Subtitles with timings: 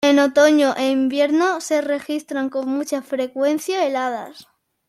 [0.09, 4.47] En otoño e invierno se registran con mucha frecuencia heladas.